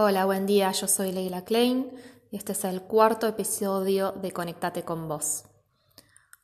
Hola, 0.00 0.26
buen 0.26 0.46
día, 0.46 0.70
yo 0.70 0.86
soy 0.86 1.10
Leila 1.10 1.44
Klein 1.44 1.90
y 2.30 2.36
este 2.36 2.52
es 2.52 2.62
el 2.62 2.82
cuarto 2.82 3.26
episodio 3.26 4.12
de 4.12 4.30
Conectate 4.30 4.84
con 4.84 5.08
vos. 5.08 5.46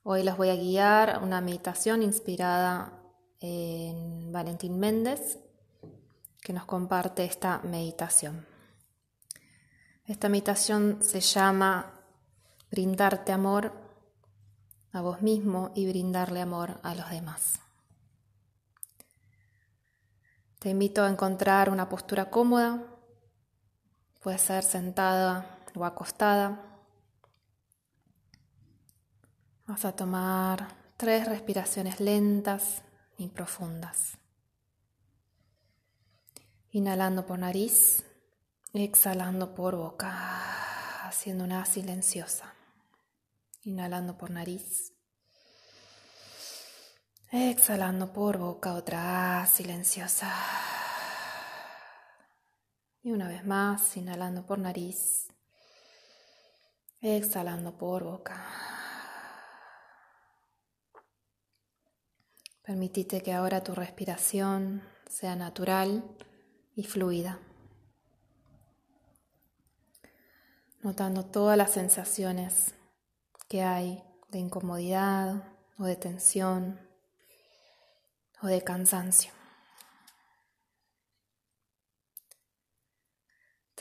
Hoy 0.02 0.24
les 0.24 0.36
voy 0.36 0.48
a 0.48 0.56
guiar 0.56 1.20
una 1.22 1.40
meditación 1.40 2.02
inspirada 2.02 3.00
en 3.38 4.32
Valentín 4.32 4.80
Méndez 4.80 5.38
que 6.42 6.52
nos 6.52 6.64
comparte 6.64 7.24
esta 7.24 7.60
meditación. 7.60 8.44
Esta 10.04 10.28
meditación 10.28 10.98
se 11.00 11.20
llama 11.20 12.00
Brindarte 12.72 13.30
amor 13.30 13.72
a 14.90 15.00
vos 15.00 15.22
mismo 15.22 15.70
y 15.76 15.86
brindarle 15.86 16.40
amor 16.40 16.80
a 16.82 16.96
los 16.96 17.08
demás. 17.08 17.60
Te 20.58 20.70
invito 20.70 21.04
a 21.04 21.08
encontrar 21.08 21.70
una 21.70 21.88
postura 21.88 22.30
cómoda 22.30 22.90
Puede 24.24 24.38
ser 24.38 24.62
sentada 24.62 25.60
o 25.74 25.84
acostada. 25.84 26.58
Vas 29.66 29.84
a 29.84 29.92
tomar 29.94 30.66
tres 30.96 31.28
respiraciones 31.28 32.00
lentas 32.00 32.80
y 33.18 33.28
profundas. 33.28 34.16
Inhalando 36.70 37.26
por 37.26 37.38
nariz, 37.38 38.02
exhalando 38.72 39.54
por 39.54 39.76
boca, 39.76 41.06
haciendo 41.06 41.44
una 41.44 41.66
silenciosa. 41.66 42.54
Inhalando 43.64 44.16
por 44.16 44.30
nariz. 44.30 44.94
Exhalando 47.30 48.10
por 48.14 48.38
boca, 48.38 48.72
otra 48.72 49.46
silenciosa. 49.46 50.32
Y 53.04 53.12
una 53.12 53.28
vez 53.28 53.44
más, 53.44 53.98
inhalando 53.98 54.46
por 54.46 54.58
nariz, 54.58 55.28
exhalando 57.02 57.76
por 57.76 58.02
boca. 58.02 58.42
Permitite 62.62 63.20
que 63.20 63.34
ahora 63.34 63.62
tu 63.62 63.74
respiración 63.74 64.82
sea 65.06 65.36
natural 65.36 66.02
y 66.74 66.84
fluida, 66.84 67.40
notando 70.80 71.26
todas 71.26 71.58
las 71.58 71.72
sensaciones 71.72 72.74
que 73.48 73.62
hay 73.62 74.02
de 74.30 74.38
incomodidad 74.38 75.44
o 75.76 75.84
de 75.84 75.96
tensión 75.96 76.80
o 78.40 78.46
de 78.46 78.64
cansancio. 78.64 79.33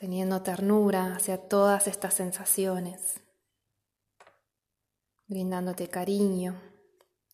Teniendo 0.03 0.41
ternura 0.41 1.15
hacia 1.15 1.37
todas 1.37 1.87
estas 1.87 2.13
sensaciones, 2.13 3.21
brindándote 5.27 5.87
cariño 5.87 6.61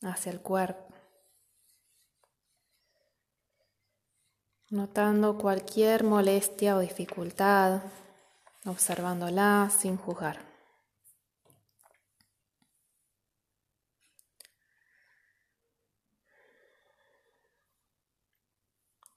hacia 0.04 0.32
el 0.32 0.40
cuerpo, 0.40 0.94
notando 4.70 5.36
cualquier 5.40 6.04
molestia 6.04 6.76
o 6.76 6.80
dificultad, 6.82 7.82
observándola 8.68 9.72
sin 9.76 9.98
juzgar. 9.98 10.38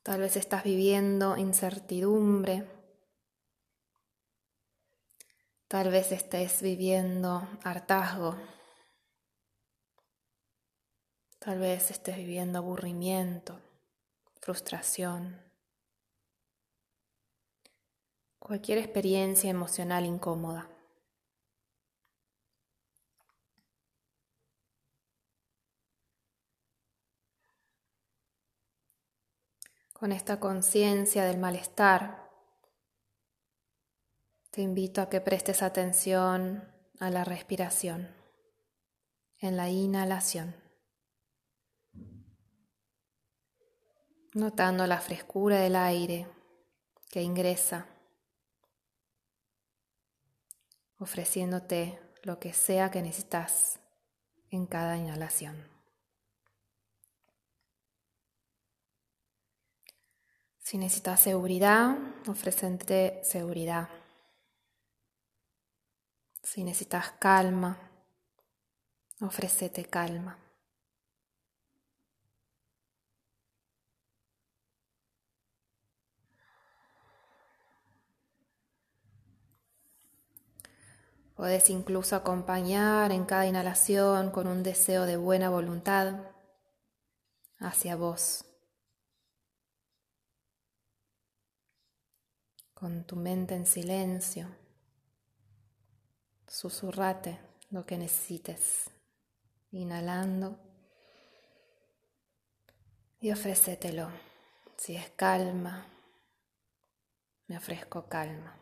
Tal 0.03 0.21
vez 0.21 0.37
estás 0.37 0.65
viviendo 0.65 1.37
incertidumbre 1.37 2.72
Tal 5.73 5.89
vez 5.91 6.13
estés 6.13 6.61
viviendo 6.61 7.49
hartazgo. 7.65 8.37
Tal 11.39 11.61
vez 11.61 11.91
estés 11.91 12.19
viviendo 12.19 12.59
aburrimiento, 12.59 13.59
frustración. 14.43 15.41
Cualquier 18.39 18.77
experiencia 18.77 19.49
emocional 19.49 20.05
incómoda. 20.05 20.69
Con 29.95 30.13
esta 30.13 30.39
conciencia 30.39 31.25
del 31.25 31.39
malestar, 31.39 32.22
te 34.53 34.61
invito 34.61 35.01
a 35.01 35.09
que 35.09 35.23
prestes 35.23 35.63
atención 35.63 36.71
a 37.01 37.09
la 37.09 37.25
respiración, 37.25 38.15
en 39.39 39.57
la 39.57 39.71
inhalación, 39.71 40.55
notando 44.35 44.87
la 44.87 45.01
frescura 45.01 45.59
del 45.59 45.75
aire 45.75 46.29
que 47.11 47.23
ingresa, 47.23 47.87
ofreciéndote 50.99 51.99
lo 52.23 52.39
que 52.39 52.53
sea 52.53 52.91
que 52.91 53.01
necesitas 53.01 53.81
en 54.51 54.67
cada 54.67 54.99
inhalación. 54.99 55.67
Si 60.59 60.77
necesitas 60.77 61.21
seguridad, 61.21 61.97
ofrecente 62.29 63.21
seguridad. 63.25 64.02
Si 66.43 66.65
necesitas 66.65 67.13
calma, 67.19 67.79
ofrecete 69.21 69.85
calma. 69.85 70.39
Puedes 81.37 81.71
incluso 81.71 82.15
acompañar 82.15 83.11
en 83.11 83.25
cada 83.25 83.47
inhalación 83.47 84.31
con 84.31 84.47
un 84.47 84.63
deseo 84.63 85.07
de 85.07 85.17
buena 85.17 85.49
voluntad 85.49 86.15
hacia 87.59 87.97
vos, 87.97 88.45
con 92.75 93.05
tu 93.05 93.17
mente 93.17 93.55
en 93.55 93.67
silencio. 93.67 94.62
Susurrate 96.53 97.41
lo 97.71 97.87
que 97.87 97.97
necesites, 97.97 98.91
inhalando 99.71 100.59
y 103.23 103.33
ofrécetelo. 103.33 104.11
Si 104.77 104.95
es 104.95 105.09
calma, 105.13 105.87
me 107.47 107.57
ofrezco 107.57 108.07
calma. 108.07 108.55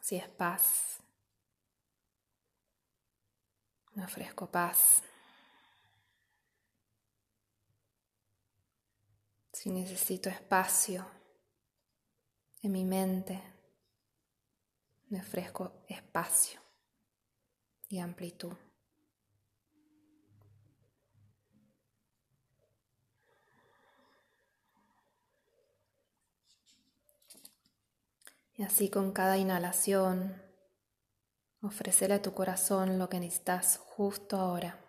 Si 0.00 0.14
es 0.14 0.28
paz, 0.28 1.00
me 3.94 4.04
ofrezco 4.04 4.46
paz. 4.46 5.02
Si 9.52 9.68
necesito 9.68 10.28
espacio 10.30 11.04
en 12.62 12.70
mi 12.70 12.84
mente, 12.84 13.53
me 15.14 15.20
ofrezco 15.20 15.70
espacio 15.86 16.60
y 17.88 18.00
amplitud. 18.00 18.52
Y 28.56 28.64
así 28.64 28.90
con 28.90 29.12
cada 29.12 29.38
inhalación, 29.38 30.42
ofrecerle 31.62 32.16
a 32.16 32.22
tu 32.22 32.34
corazón 32.34 32.98
lo 32.98 33.08
que 33.08 33.20
necesitas 33.20 33.78
justo 33.78 34.36
ahora. 34.36 34.83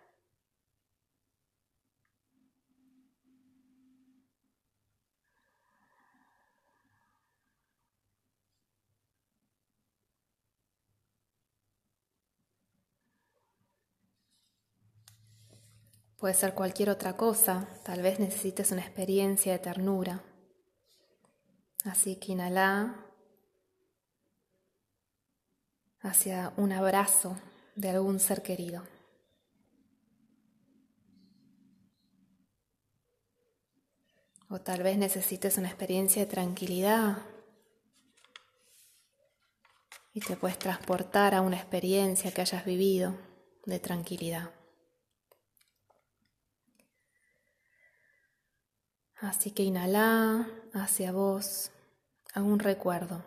Puede 16.26 16.38
ser 16.38 16.54
cualquier 16.54 16.90
otra 16.90 17.16
cosa, 17.16 17.68
tal 17.84 18.02
vez 18.02 18.18
necesites 18.18 18.72
una 18.72 18.80
experiencia 18.80 19.52
de 19.52 19.60
ternura. 19.60 20.24
Así 21.84 22.16
que 22.16 22.32
inhala 22.32 22.96
hacia 26.00 26.52
un 26.56 26.72
abrazo 26.72 27.38
de 27.76 27.90
algún 27.90 28.18
ser 28.18 28.42
querido. 28.42 28.82
O 34.48 34.60
tal 34.60 34.82
vez 34.82 34.98
necesites 34.98 35.58
una 35.58 35.68
experiencia 35.68 36.22
de 36.22 36.28
tranquilidad 36.28 37.18
y 40.12 40.18
te 40.18 40.34
puedes 40.34 40.58
transportar 40.58 41.36
a 41.36 41.40
una 41.40 41.54
experiencia 41.56 42.32
que 42.32 42.40
hayas 42.40 42.64
vivido 42.64 43.16
de 43.64 43.78
tranquilidad. 43.78 44.50
Así 49.20 49.50
que 49.50 49.62
inhala 49.62 50.46
hacia 50.74 51.10
vos 51.10 51.70
a 52.34 52.42
un 52.42 52.58
recuerdo 52.58 53.24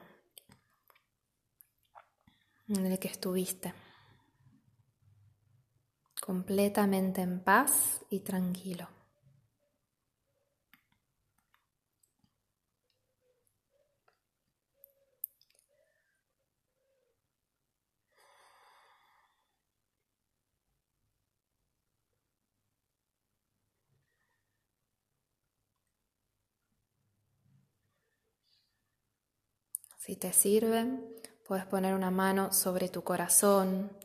en 2.68 2.86
el 2.86 3.00
que 3.00 3.08
estuviste 3.08 3.74
completamente 6.22 7.22
en 7.22 7.40
paz 7.40 8.06
y 8.12 8.20
tranquilo. 8.20 8.88
Si 30.10 30.16
te 30.16 30.34
sirve, 30.34 30.88
puedes 31.46 31.68
poner 31.68 31.94
una 31.94 32.10
mano 32.10 32.52
sobre 32.52 32.90
tu 32.90 33.04
corazón 33.04 33.96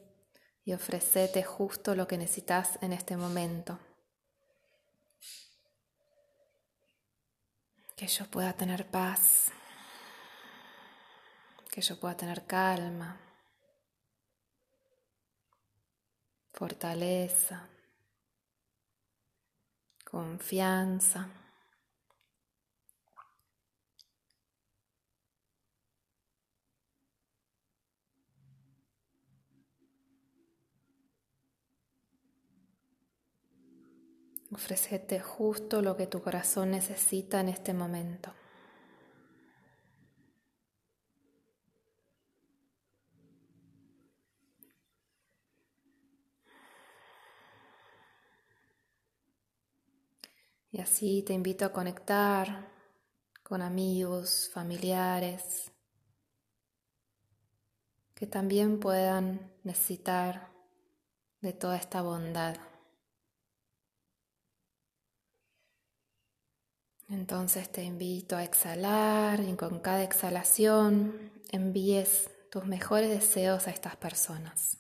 y 0.63 0.75
ofrecerte 0.75 1.43
justo 1.43 1.95
lo 1.95 2.07
que 2.07 2.19
necesitas 2.19 2.79
en 2.83 2.93
este 2.93 3.17
momento. 3.17 3.79
Que 7.97 8.07
yo 8.07 8.27
pueda 8.27 8.53
tener 8.53 8.87
paz, 8.91 9.51
que 11.71 11.81
yo 11.81 11.99
pueda 11.99 12.19
tener 12.19 12.45
calma, 12.45 13.19
fortaleza, 16.53 17.67
confianza. 20.05 21.44
Ofrecete 34.55 35.19
justo 35.19 35.83
lo 35.83 35.97
que 35.97 36.07
tu 36.07 36.23
corazón 36.23 36.71
necesita 36.71 37.41
en 37.41 37.49
este 37.49 37.75
momento. 37.75 38.33
Y 50.71 50.81
así 50.81 51.23
te 51.23 51.33
invito 51.33 51.65
a 51.65 51.73
conectar 51.73 52.69
con 53.43 53.61
amigos, 53.61 54.51
familiares, 54.53 55.73
que 58.15 58.27
también 58.29 58.79
puedan 58.79 59.53
necesitar 59.65 60.53
de 61.41 61.53
toda 61.53 61.77
esta 61.77 62.03
bondad. 62.03 62.74
Entonces 67.09 67.71
te 67.71 67.83
invito 67.83 68.37
a 68.37 68.45
exhalar 68.45 69.41
y 69.41 69.55
con 69.57 69.81
cada 69.81 70.03
exhalación 70.03 71.33
envíes 71.51 72.31
tus 72.51 72.65
mejores 72.65 73.11
deseos 73.11 73.67
a 73.67 73.71
estas 73.71 73.97
personas. 73.97 74.79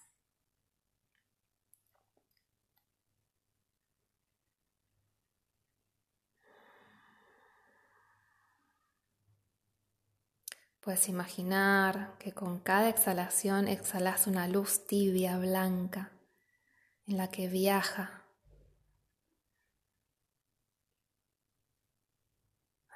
Puedes 10.81 11.09
imaginar 11.09 12.17
que 12.19 12.33
con 12.33 12.59
cada 12.59 12.91
exhalación 12.91 13.69
exhalas 13.69 14.27
una 14.27 14.49
luz 14.49 14.87
tibia, 14.87 15.39
blanca, 15.39 16.13
en 17.07 17.17
la 17.17 17.29
que 17.29 17.49
viaja 17.49 18.24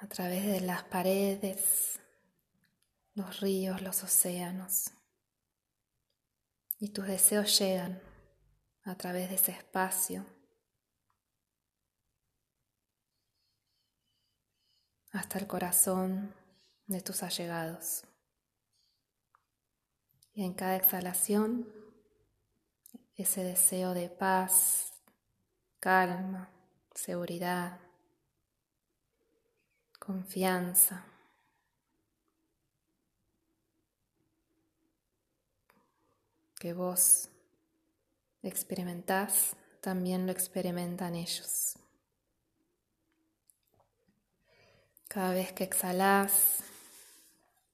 a 0.01 0.07
través 0.07 0.45
de 0.45 0.61
las 0.61 0.83
paredes, 0.83 1.99
los 3.15 3.41
ríos, 3.41 3.81
los 3.81 4.01
océanos. 4.03 4.91
Y 6.79 6.89
tus 6.89 7.05
deseos 7.05 7.59
llegan 7.59 8.01
a 8.83 8.95
través 8.95 9.29
de 9.29 9.35
ese 9.35 9.51
espacio 9.51 10.25
hasta 15.11 15.37
el 15.37 15.47
corazón 15.47 16.33
de 16.87 17.01
tus 17.01 17.21
allegados. 17.21 18.05
Y 20.33 20.45
en 20.45 20.53
cada 20.53 20.77
exhalación, 20.77 21.67
ese 23.15 23.43
deseo 23.43 23.93
de 23.93 24.09
paz, 24.09 24.93
calma, 25.81 26.49
seguridad, 26.95 27.88
confianza. 30.09 31.05
Que 36.59 36.73
vos 36.73 37.29
experimentás, 38.41 39.55
también 39.81 40.25
lo 40.25 40.31
experimentan 40.31 41.13
ellos. 41.13 41.75
Cada 45.07 45.31
vez 45.31 45.53
que 45.53 45.65
exhalás, 45.65 46.63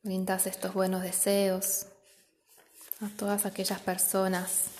brindas 0.03 0.45
estos 0.45 0.73
buenos 0.73 1.03
deseos 1.03 1.85
a 2.99 3.07
todas 3.15 3.45
aquellas 3.45 3.79
personas 3.79 4.71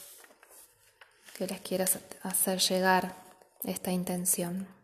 que 1.38 1.48
les 1.48 1.62
quieras 1.62 2.00
hacer 2.22 2.60
llegar 2.60 3.16
esta 3.64 3.94
intención. 3.94 4.75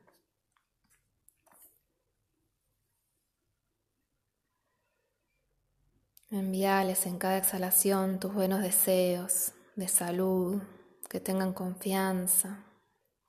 Envíales 6.32 7.08
en 7.08 7.18
cada 7.18 7.38
exhalación 7.38 8.18
tus 8.18 8.34
buenos 8.34 8.62
deseos 8.62 9.52
de 9.76 9.90
salud, 9.90 10.62
que 11.10 11.20
tengan 11.20 11.52
confianza, 11.52 12.64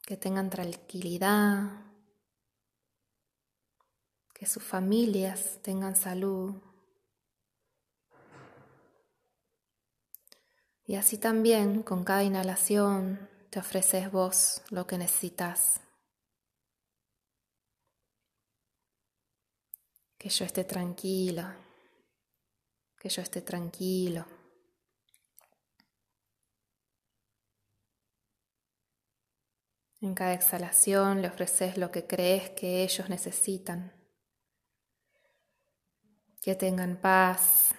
que 0.07 0.17
tengan 0.17 0.51
tranquilidad, 0.51 1.83
que 4.33 4.47
sus 4.47 4.63
familias 4.63 5.59
tengan 5.63 5.97
salud. 5.97 6.55
Y 10.87 10.95
así 10.95 11.19
también 11.19 11.83
con 11.83 12.05
cada 12.05 12.23
inhalación 12.23 13.29
te 13.51 13.59
ofreces 13.59 14.13
vos 14.13 14.63
lo 14.71 14.87
que 14.87 14.97
necesitas. 14.97 15.81
Que 20.17 20.29
yo 20.29 20.45
esté 20.45 20.63
tranquila, 20.63 21.62
que 23.03 23.09
yo 23.09 23.21
esté 23.21 23.43
tranquilo. 23.43 24.25
En 30.01 30.15
cada 30.15 30.35
exhalación 30.35 31.21
le 31.21 31.27
ofreces 31.27 31.79
lo 31.79 31.91
que 31.91 32.07
crees 32.07 32.51
que 32.51 32.85
ellos 32.85 33.09
necesitan. 33.09 33.93
Que 36.41 36.55
tengan 36.55 36.97
paz, 37.01 37.75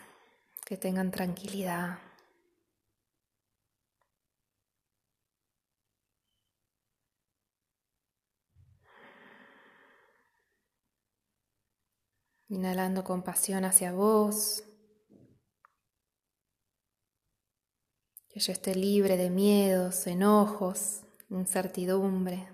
que 0.65 0.75
tengan 0.75 1.09
tranquilidad. 1.09 1.99
Inhalando 12.49 13.05
compasión 13.05 13.63
hacia 13.63 13.93
vos. 13.93 14.63
Que 18.33 18.39
yo 18.39 18.51
esté 18.51 18.73
libre 18.73 19.15
de 19.15 19.29
miedos, 19.29 20.07
enojos, 20.07 21.03
incertidumbre. 21.29 22.49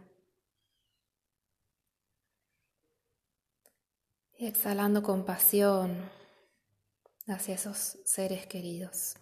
Y 4.37 4.47
exhalando 4.47 5.01
compasión 5.01 6.11
hacia 7.27 7.55
esos 7.55 7.97
seres 8.03 8.45
queridos, 8.45 9.15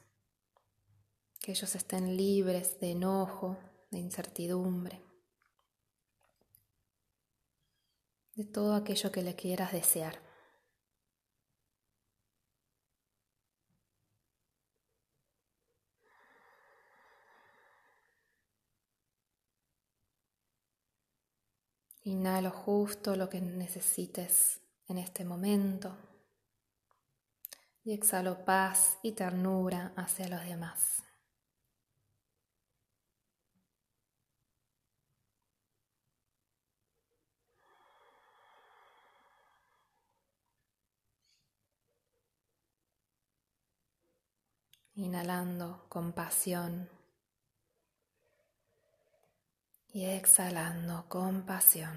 que 1.40 1.52
ellos 1.52 1.76
estén 1.76 2.18
libres 2.18 2.80
de 2.80 2.92
enojo, 2.92 3.56
de 3.92 4.00
incertidumbre, 4.00 5.00
de 8.34 8.46
todo 8.46 8.74
aquello 8.74 9.12
que 9.12 9.22
le 9.22 9.36
quieras 9.36 9.72
desear. 9.72 10.27
Inhalo 22.08 22.52
justo 22.52 23.18
lo 23.18 23.28
que 23.28 23.42
necesites 23.42 24.62
en 24.88 24.98
este 24.98 25.26
momento. 25.26 25.94
Y 27.84 27.92
exhalo 27.92 28.46
paz 28.46 28.98
y 29.04 29.12
ternura 29.12 29.92
hacia 29.98 30.30
los 30.30 30.42
demás. 30.46 31.04
Inhalando 44.96 45.84
compasión 45.90 46.97
y 49.98 50.06
exhalando 50.06 51.06
compasión. 51.08 51.90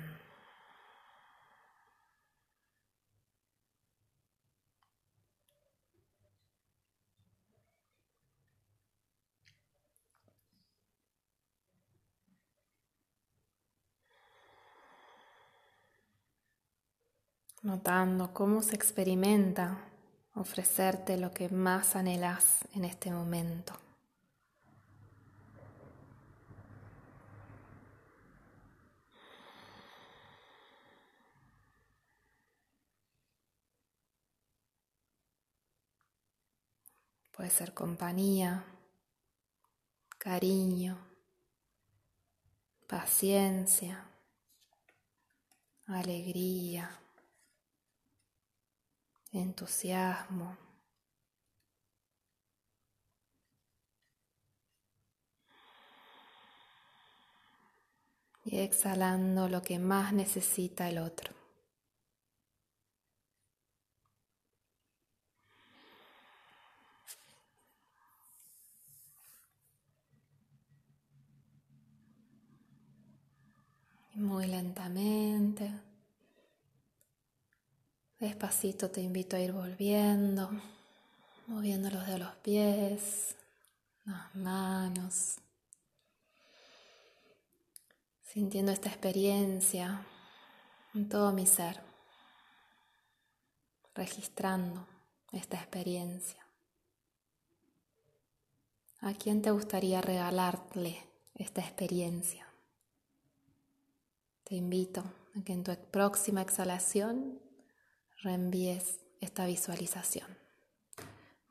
Notando 17.62 18.32
cómo 18.32 18.62
se 18.62 18.76
experimenta 18.76 19.76
ofrecerte 20.34 21.18
lo 21.18 21.32
que 21.32 21.50
más 21.50 21.96
anhelas 21.96 22.60
en 22.74 22.86
este 22.86 23.10
momento. 23.10 23.74
Puede 37.50 37.64
ser 37.66 37.74
compañía, 37.74 38.64
cariño, 40.18 40.96
paciencia, 42.86 44.06
alegría 45.84 46.96
entusiasmo. 49.32 50.56
Y 58.44 58.60
exhalando 58.60 59.48
lo 59.48 59.60
que 59.60 59.80
más 59.80 60.12
necesita 60.12 60.88
el 60.88 60.98
otro. 60.98 61.39
Muy 74.20 74.46
lentamente 74.46 75.70
Despacito 78.20 78.90
te 78.90 79.00
invito 79.00 79.34
a 79.34 79.40
ir 79.40 79.50
volviendo, 79.50 80.50
moviendo 81.46 81.88
los 81.88 82.06
de 82.06 82.18
los 82.18 82.34
pies, 82.36 83.34
las 84.04 84.34
manos, 84.34 85.36
sintiendo 88.22 88.72
esta 88.72 88.90
experiencia 88.90 90.04
en 90.92 91.08
todo 91.08 91.32
mi 91.32 91.46
ser, 91.46 91.80
registrando 93.94 94.86
esta 95.32 95.56
experiencia. 95.56 96.46
¿A 99.00 99.14
quién 99.14 99.40
te 99.40 99.50
gustaría 99.50 100.02
regalarle 100.02 101.02
esta 101.36 101.62
experiencia? 101.62 102.49
Te 104.50 104.56
invito 104.56 105.04
a 105.36 105.44
que 105.44 105.52
en 105.52 105.62
tu 105.62 105.72
próxima 105.92 106.42
exhalación 106.42 107.38
reenvíes 108.20 108.98
esta 109.20 109.46
visualización. 109.46 110.26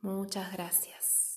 Muchas 0.01 0.51
gracias. 0.51 1.28